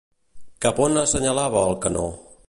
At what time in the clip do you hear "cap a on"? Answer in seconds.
0.65-0.97